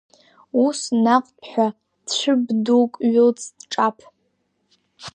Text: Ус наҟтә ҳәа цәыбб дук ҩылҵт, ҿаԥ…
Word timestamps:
Ус 0.65 0.79
наҟтә 1.03 1.41
ҳәа 1.49 1.67
цәыбб 2.15 2.43
дук 2.63 2.91
ҩылҵт, 3.11 3.55
ҿаԥ… 3.71 3.97